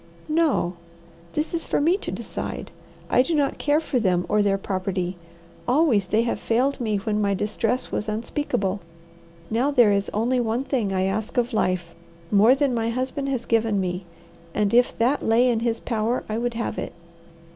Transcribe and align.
"No. 0.29 0.77
This 1.33 1.53
is 1.53 1.63
for 1.63 1.79
me 1.79 1.95
to 1.97 2.09
decide. 2.09 2.71
I 3.07 3.21
do 3.21 3.35
not 3.35 3.59
care 3.59 3.79
for 3.79 3.99
them 3.99 4.25
or 4.27 4.41
their 4.41 4.57
property. 4.57 5.15
Always 5.67 6.07
they 6.07 6.23
have 6.23 6.39
failed 6.39 6.81
me 6.81 6.97
when 6.97 7.21
my 7.21 7.35
distress 7.35 7.91
was 7.91 8.09
unspeakable. 8.09 8.79
Now 9.51 9.69
there 9.69 9.91
is 9.91 10.09
only 10.11 10.39
one 10.39 10.63
thing 10.63 10.91
I 10.91 11.03
ask 11.03 11.37
of 11.37 11.53
life, 11.53 11.93
more 12.31 12.55
than 12.55 12.73
my 12.73 12.89
husband 12.89 13.29
has 13.29 13.45
given 13.45 13.79
me, 13.79 14.03
and 14.55 14.73
if 14.73 14.97
that 14.97 15.21
lay 15.21 15.47
in 15.47 15.59
his 15.59 15.79
power 15.79 16.23
I 16.27 16.35
would 16.35 16.55
have 16.55 16.79
it. 16.79 16.93